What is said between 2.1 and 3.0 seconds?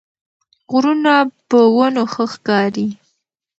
ښه ښکاري